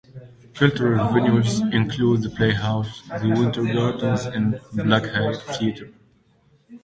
Cultural 0.55 1.09
venues 1.11 1.61
include 1.75 2.23
The 2.23 2.31
Playhouse, 2.31 3.03
the 3.21 3.35
Winter 3.37 3.63
Gardens 3.63 4.25
and 4.25 4.55
Blakehay 4.73 5.37
Theatre. 5.55 5.93